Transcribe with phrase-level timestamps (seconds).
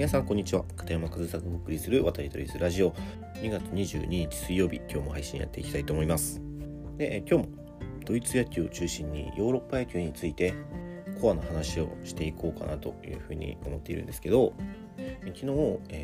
[0.00, 0.64] 皆さんこんにちは。
[0.78, 2.92] 片山和沙がお送りする渡り鳥ズラジオ。
[3.34, 4.76] 2月22日水曜日。
[4.88, 6.40] 今日も配信やっていきたいと思います。
[6.96, 7.48] で今日も
[8.06, 10.54] ドイツ野球を中心にヨーロッパ野球について
[11.20, 14.54] コアな話をしていこうかなというふうに思っているんですけど
[15.36, 15.46] 昨日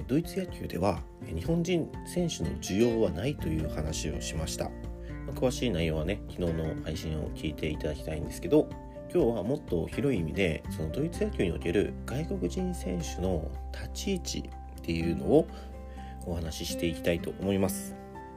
[0.07, 4.71] ドイツ野球では日本人選手の需要はないという話をしました。
[5.35, 8.69] 詳しい内容はね昨日の配信を聞いていただきたいんですけど
[9.17, 15.49] 今日はもっと広い意味でそのドイツ野球における外国人選手の立ち位置っていうのを
[16.27, 17.97] お話ししていきたいと思います。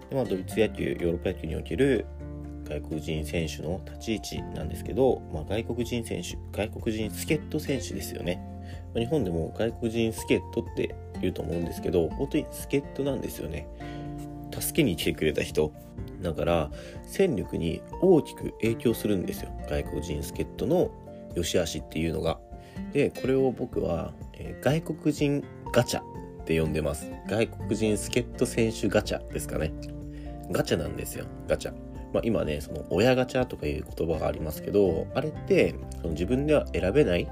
[0.10, 2.06] でまあ、ドイツ野球ヨーロッパ野球における
[2.64, 8.42] 外国人選手の立ち位置なんですけど、まあ、外国人選手外国人助っ人選手ですよね、
[8.96, 13.68] まあ、日本でも外国人助っ人って言うと思うんですけど本当に助っ人なんですよね
[14.52, 15.72] 助けに来てくれた人。
[16.22, 16.72] だから
[17.04, 19.52] 戦力に大きく影響するんですよ。
[19.70, 20.92] 外国人助っ人の
[21.36, 22.40] 良し悪しっていうのが。
[22.94, 27.12] でこれを僕は、えー、外国人ガチャって呼んでます。
[27.28, 29.72] 外国人助っ人選手ガチャですかね。
[30.52, 31.26] ガチャなんですよ。
[31.48, 31.74] ガチャ。
[32.14, 37.26] まあ、今ねその親ガチャとかいう言葉がありますけどあれってその自分では選べない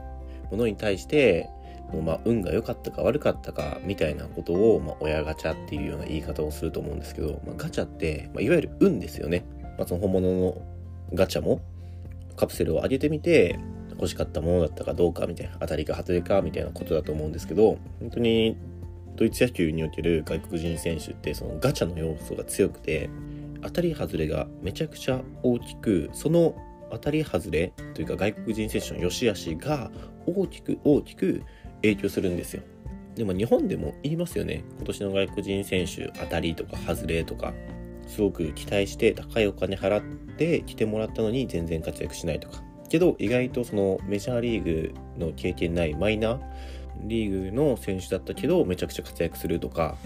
[0.52, 1.50] ものに対して
[1.94, 9.46] まあ、運が良かったか悪かったかみたいなことを、まあ、親ガチャっていうような言い方をすると思うんですけど、まあ、ガチャって、まあ、いわゆる運ですよね。
[9.78, 10.62] まあ、その本物の
[11.14, 11.62] ガチャも
[12.36, 13.60] カプセルを上げてみて
[13.92, 18.58] 欲しかったものだったかどうかみたいな当たりか外れかみたいなことだと思うんですけど本当に
[19.16, 23.10] ドイツ野球における外国人選手ってそのガチャの要素が強くて
[23.64, 26.56] 当たり外れがめちゃくちゃ大きくその
[26.92, 29.92] 当たり外れというか外国人選手の良し悪しが
[30.28, 31.42] 大きく大きく
[31.82, 32.64] 影響するんですよ。
[33.16, 34.64] でも日本でも言いますよね。
[34.78, 37.54] 今年の外国人選手当たりとか外れとか、
[38.08, 42.64] すごく期待して高いお金払って来てもらったのに全然活躍しないとか。
[42.90, 46.40] けど意外とそのメジャーリーグの経験ないマイナー
[47.04, 49.98] リーグの選手だったけどめちゃくちゃ活躍するとか、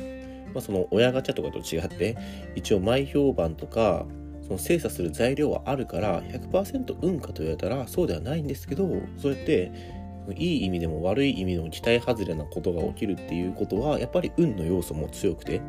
[0.54, 2.18] まあ、その親ガチャとかと違って
[2.56, 4.06] 一応前評判とか
[4.44, 10.01] その精査する材料はあるから100%運かと言われたらそうではないんですけどそうやって
[10.36, 15.62] いい意味でも悪い意味でも期待外れなことが起きるっていうことはやっぱり運の要素も強くて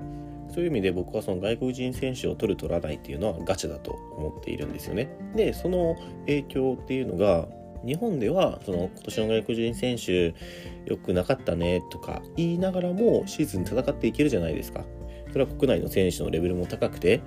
[0.55, 5.09] そういう意味で僕はその外国人選手を取る取らないっていうのはガチだと思っているんですよね。
[5.35, 5.97] でその
[6.27, 7.49] 影響っていうのが
[7.85, 10.35] 日本ではその今年の外国人選手
[10.87, 14.85] 良くなかったねとか言いながらもシーズン戦っていけるじゃないですか。
[15.33, 17.23] それは国内の選手のレベルも高くて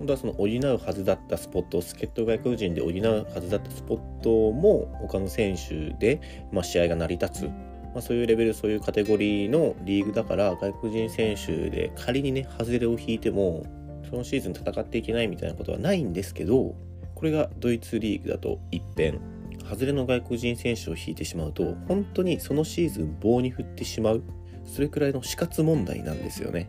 [0.00, 7.44] 本当はその補うはずだったスポット、助っ人外国人で補うはずだったスポットも他の選手で、まあ、試合が成り立つ。
[7.44, 13.62] まあ、そういうレベル、そういうカテゴリーのリーグだから外国人選手で仮にね、外れを引いても
[14.08, 16.74] そのシーズン戦っていけないみたいなことはないんですけど、
[17.14, 19.20] これがドイツリーグだと一変。
[19.68, 24.22] 外れの外国人選手を引いてしまうと、本当にそのシーズン棒に振ってしまう。
[24.64, 26.68] それくらいの死活問題なんですよね。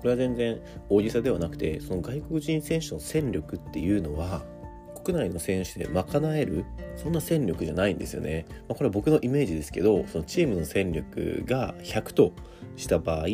[0.00, 4.42] これは全然大げさではなくてその外国人選手の戦力っていうのは
[5.04, 6.64] 国内の選手で賄える
[6.96, 12.32] そんな戦力じゃないんですよね、まあ、これは僕のイメージですけどそのチームの戦力が100と
[12.76, 13.26] した場合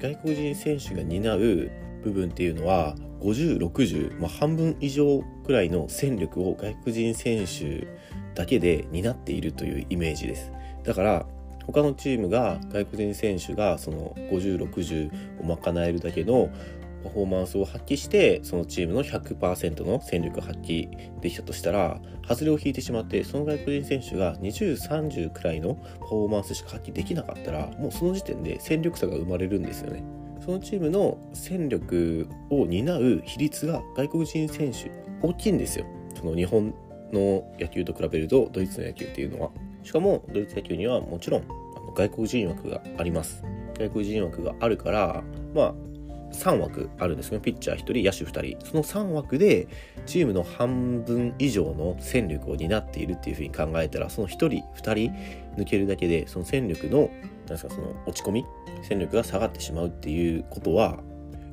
[0.00, 1.70] 外国人選手が担う
[2.02, 7.86] 部分っていうのは5060、まあ、半分以上くらいの戦力を外国人選手
[8.34, 10.52] だけで担っているというイメージです。
[10.84, 11.26] だから
[11.66, 16.48] 他のチームが外国人選手がその5060を賄えるだけの
[17.04, 20.88] パフォーマンスを発揮してそのチームの100%の戦力を発揮
[21.20, 30.02] できたとしたら外れを引いてしまってその外国人選手が2030くらいのパフォーマンスしか発揮できなかったらもうその時点で戦力差が生まれるんですよね。
[30.44, 34.90] そのチームの戦力を担う比率が外国人選手
[35.22, 35.86] 大きいんですよ。
[36.14, 36.74] その日本
[37.12, 39.50] の野球と比べるとドイツの野球っていうのは。
[39.86, 41.44] しかもドイツ野球にはもちろん
[41.94, 43.44] 外国人枠があります。
[43.78, 45.22] 外国人枠があるから、
[45.54, 45.74] まあ、
[46.32, 47.38] 3枠あるんですね。
[47.38, 48.66] ピッチャー1人、野手2人。
[48.66, 49.68] その3枠で、
[50.04, 54.64] チームの半分以上の戦力を担っているっていうふうに考えたら、その1人、2
[55.54, 57.08] 人抜けるだけで、その戦力の、なん
[57.50, 58.44] ですか、その落ち込み、
[58.82, 60.98] 戦力が下がってしまうっていうことは、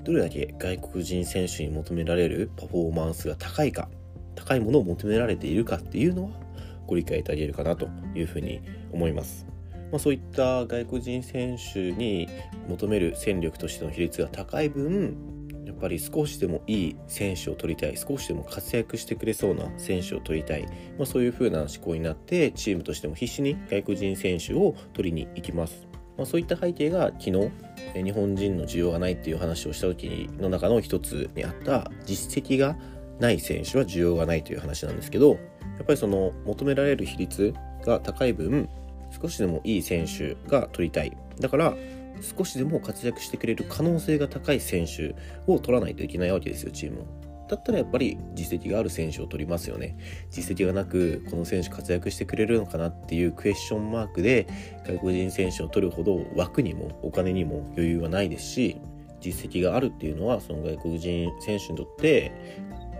[0.04, 3.90] どれだけ外国人選手に求められるパフォーマンスが高いか、
[4.34, 6.43] 高いものを求められているかっていうのは、
[6.88, 9.46] ご理解いただけるかなというふうに思います。
[9.92, 12.28] まあ、そういった外国人選手に
[12.68, 15.16] 求める戦力としての比率が高い分
[15.66, 20.64] やっぱり少しでもいい選手を取りたい少しでも活躍してくれそうな選手を取りたい、
[20.98, 25.88] まあ、そういう風な思考になってチームとしても必死に外国人選手を取りに行きます。
[26.18, 27.52] まあ、そういった背景が昨日
[27.94, 32.78] 日本人の需要がないっていう話をした時の中の一つにあった実績が
[33.20, 35.38] ない選手は需要がないという話なんですけど
[35.78, 37.54] やっぱりその求められる比率
[37.86, 38.70] が高い分
[39.22, 41.16] 少しでもいい選手が取りたい。
[41.40, 41.76] だから
[42.38, 45.16] 少しでも活躍してくれる可能性が高い選手
[45.48, 47.06] を取らないといけないわけですよチーム。
[47.50, 49.98] だったらやっぱり実績がある選手を取りますよね。
[50.32, 54.48] 実績がなくこの選手活躍してくれるのかなっていうクエスチョンマークで
[54.88, 58.78] 外国人選手を取るほど枠にもお金にも余裕はないですし
[59.20, 62.32] 実績があるっていうのはその外国人選手にとって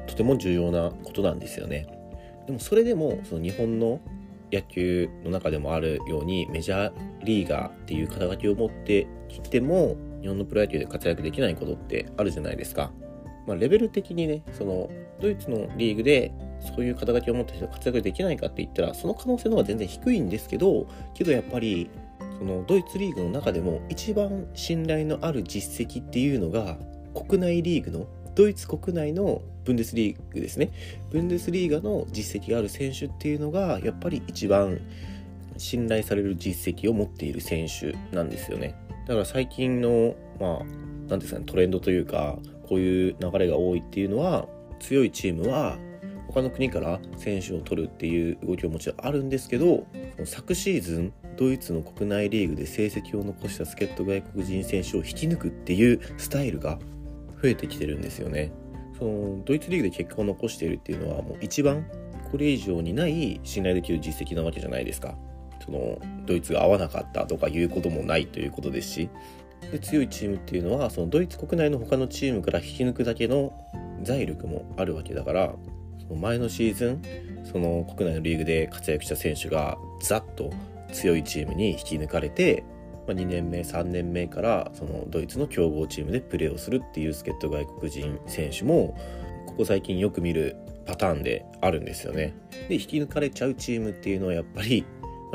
[0.08, 1.88] とても重要なことなんですよね。
[2.46, 4.00] でもそれでもその日本の
[4.52, 6.94] 野球の中でもあるようにメジャー
[7.24, 12.92] リーガーっていう肩書きを持ってきても日本のプロ野球で活躍できないことってあるじゃないですか。
[13.46, 21.90] まあ、レベル的にねそのドイツのリーグでそういう肩書きを持った人が活躍できないかって言ったらその可能性の方が全然低いんですけどけどやっぱり
[22.38, 26.78] そのドイツリーグの中でも一番信頼のある実績っていうのが
[27.14, 30.72] 国内リーグのドイツ国内のブンデスリーグですね。
[31.12, 34.80] ブンデスリーガの実績がある選手っていうのがやっぱり一番
[35.58, 38.76] 信頼される実績を持っている選手なんですよね。
[39.08, 40.66] だから最近のまあ
[41.10, 42.38] 何ですかねトレンドというか
[42.68, 44.48] こういう流れが多いっていうのは
[44.80, 45.78] 強いチームは
[46.28, 49.86] 他の国から選手を取るっていう動きはもちろんあるんですけど
[50.26, 56.80] 昨シーズンドイツの国内リーグで成績を残した助っ人外国人選手を引き抜くっていうスタイルが
[57.44, 58.52] 増えてきてるんですよね。
[58.98, 61.86] そのドイツリーグで結果を残しているっていうのはもう一番
[62.32, 65.16] これ以上にない信頼できる実績なわけじゃないですか。
[65.64, 69.10] そのドイツが合わなかったとかいうこともないということですし
[69.72, 73.54] で強いチームっていうのはそのドイツ国内の他のチームから引き抜くだけの
[74.02, 75.56] 財力もあるわけだから
[76.02, 80.52] その前のシーズンその国内のリーグで活躍した選手がざっと
[80.92, 82.66] 強いチームに引き抜かれて
[83.08, 88.98] まあ、2年目3年目からそのドイツの強豪チームでプレーをするっていう助っ人外国人選手も
[89.46, 90.56] ここ最近よく見る
[90.86, 92.34] パターンであるんですよね。
[92.70, 94.86] で引き抜かれちゃうチームっていうのはやっぱり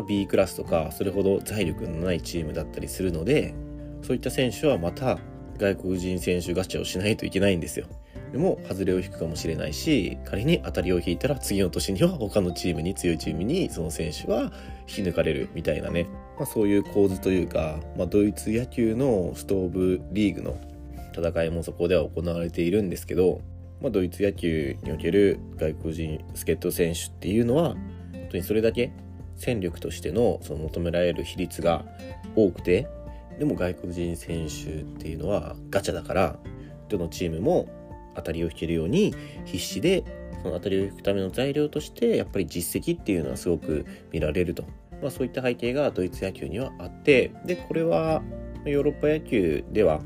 [0.07, 3.55] B クラスとかそれほど財力のないチームだったりするので
[4.03, 5.19] そういった選手はまた
[5.59, 7.87] 外国人選手ガチャをしないといけないんですよ。
[8.33, 14.53] でも外れを引くかもしれないし仮に当たりを引いたら次の年には他のチームに強いチームにその選手は
[14.87, 16.07] 引き抜かれるみたいなね、
[16.37, 20.59] まあ、そういう構図というか、まあ、ドイツ野球のストーブリーグの
[21.17, 23.41] 戦いもそこでは行われているんですけど、
[23.81, 27.75] まあ、ドイツ野球における外国人助っ人選手っていうのは
[28.13, 28.93] 本当にそれだけ
[29.37, 31.85] 戦力としてのその求められる比率が
[32.37, 32.89] 多くて
[33.39, 36.37] でも外国人選手っていうのはガチャだから
[36.89, 37.69] どのチームも
[38.19, 40.05] 当たりを引けるように必死で
[40.43, 44.65] その当たりを引くための材料としてやっぱり実績っていうのはすごく見られると、
[45.03, 48.23] まあ、そういった背景がドイツ野球にはあってでこれは
[48.65, 50.01] ヨーロッパ野球では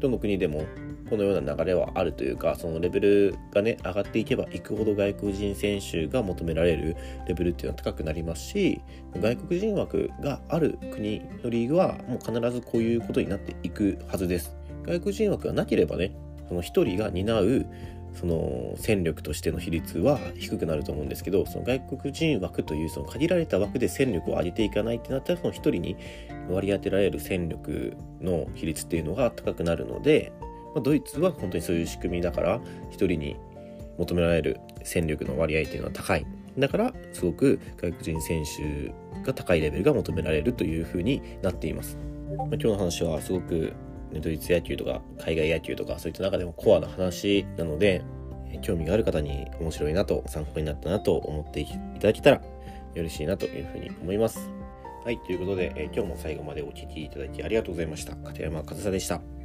[0.00, 0.64] どの国でも
[1.08, 6.96] このような流れはあるというかそのレベルがね上がっていけばいくほど外国人選手が求められる
[7.28, 8.80] レベルっていうのは高くなりますし
[9.14, 14.56] 外国人枠がある国のリーグはもう必ずこういうことになっていくはずです。
[14.84, 16.14] 外国人枠がなければね
[16.52, 17.66] その1人が担う
[18.14, 25.96] その戦力としての比率は低くなると思うんですけどその外国人枠というその限られた枠で戦力を上げていかないってなったらその1人に
[26.50, 30.30] 割り当てられる戦力の比率っていうのが高くなるので、
[30.74, 33.36] まあ、ドイツは本当にそういう仕組みだから1人に
[33.96, 36.26] 求められる戦力の割合っていうのは高い
[36.58, 41.96] だからすごく外国人選手が高いレベルが求められるというふうになっています。
[42.36, 43.72] ま、今日の話はすごく
[44.20, 48.02] ドイツ野球とか海外野球とかそういった中でもコアな話なので
[48.60, 52.42] 興味がある方に面白いなと参考になったなと思っていただけたら
[52.94, 54.50] 嬉しいなというふうに思います。
[55.04, 58.14] はい、ということで、え今日も最後までお聴きいただきありがとうございました。
[58.14, 59.41] 片山和沙でした。